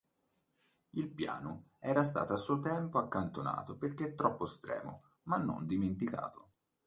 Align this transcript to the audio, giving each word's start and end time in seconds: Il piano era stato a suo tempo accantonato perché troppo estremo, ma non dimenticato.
Il 0.93 1.11
piano 1.11 1.65
era 1.77 2.03
stato 2.03 2.33
a 2.33 2.37
suo 2.37 2.57
tempo 2.57 2.97
accantonato 2.97 3.77
perché 3.77 4.15
troppo 4.15 4.45
estremo, 4.45 5.03
ma 5.25 5.37
non 5.37 5.67
dimenticato. 5.67 6.47